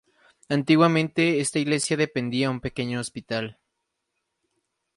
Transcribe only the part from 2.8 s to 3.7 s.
hospital.